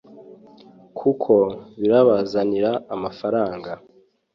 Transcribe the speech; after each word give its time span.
kuko 0.97 1.33
birabazanira 1.79 2.71
amafaranga 2.95 3.71